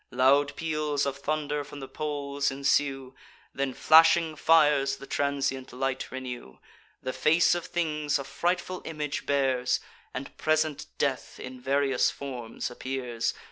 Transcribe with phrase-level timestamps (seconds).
[0.09, 3.13] Loud peals of thunder from the poles ensue;
[3.53, 6.57] Then flashing fires the transient light renew;
[7.03, 9.79] The face of things a frightful image bears,
[10.11, 13.35] And present death in various forms appears.